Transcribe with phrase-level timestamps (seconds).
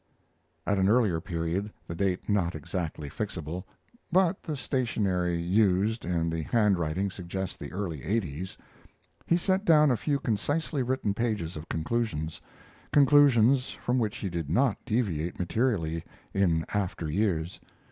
[0.65, 3.65] At an earlier period the date is not exactly fixable,
[4.11, 8.57] but the stationery used and the handwriting suggest the early eighties
[9.27, 12.41] he set down a few concisely written pages of conclusions
[12.91, 17.59] conclusions from which he did not deviate materially in after years.